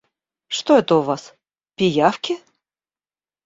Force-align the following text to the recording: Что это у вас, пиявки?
Что 0.47 0.79
это 0.79 0.95
у 0.95 1.03
вас, 1.03 1.35
пиявки? 1.75 2.39